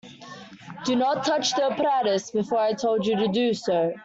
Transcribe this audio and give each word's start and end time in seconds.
Do 0.83 0.95
not 0.95 1.23
touch 1.23 1.53
the 1.53 1.65
apparatus 1.65 2.31
before 2.31 2.57
I 2.57 2.73
told 2.73 3.05
you 3.05 3.15
to 3.17 3.27
do 3.27 3.53
so. 3.53 3.93